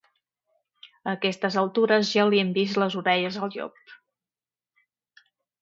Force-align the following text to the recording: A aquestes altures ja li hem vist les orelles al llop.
A 1.09 1.11
aquestes 1.17 1.57
altures 1.63 2.13
ja 2.15 2.25
li 2.31 2.41
hem 2.45 2.51
vist 2.57 2.81
les 2.85 2.97
orelles 3.05 3.39
al 3.41 3.57
llop. 3.71 3.97